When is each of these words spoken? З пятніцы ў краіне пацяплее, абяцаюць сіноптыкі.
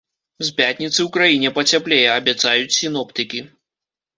З 0.45 0.53
пятніцы 0.61 0.95
ў 0.95 1.05
краіне 1.17 1.49
пацяплее, 1.57 2.07
абяцаюць 2.17 2.75
сіноптыкі. 2.79 3.45